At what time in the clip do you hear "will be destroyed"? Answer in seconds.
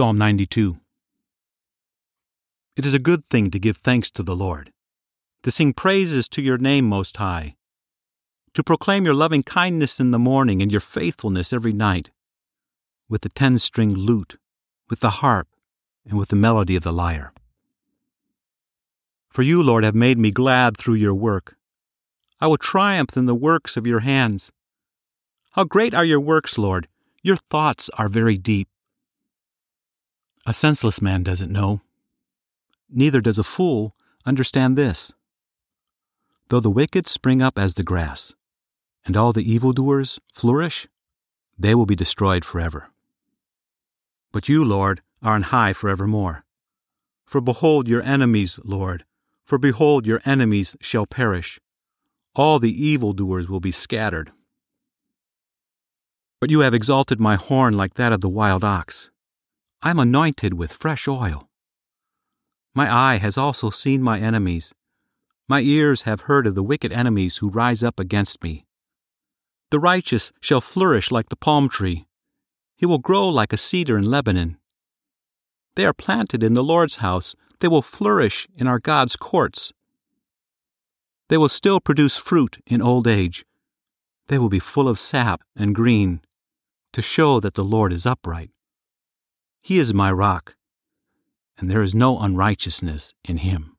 41.74-42.44